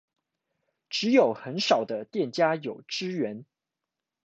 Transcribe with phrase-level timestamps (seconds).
[0.89, 3.45] 只有很少的店家有支援